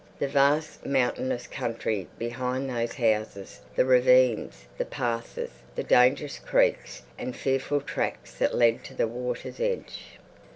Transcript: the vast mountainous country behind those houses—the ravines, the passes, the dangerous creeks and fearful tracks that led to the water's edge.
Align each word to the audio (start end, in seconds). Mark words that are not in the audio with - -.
the 0.17 0.27
vast 0.27 0.83
mountainous 0.83 1.45
country 1.45 2.07
behind 2.17 2.67
those 2.67 2.93
houses—the 2.95 3.85
ravines, 3.85 4.65
the 4.75 4.83
passes, 4.85 5.51
the 5.75 5.83
dangerous 5.83 6.39
creeks 6.39 7.03
and 7.19 7.35
fearful 7.35 7.79
tracks 7.79 8.33
that 8.33 8.55
led 8.55 8.83
to 8.83 8.95
the 8.95 9.07
water's 9.07 9.59
edge. 9.59 10.15